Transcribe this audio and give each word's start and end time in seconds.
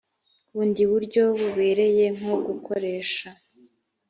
bundi 0.53 0.81
buryo 0.91 1.23
bubereye 1.39 2.05
nko 2.17 2.35
gukoresha 2.45 3.27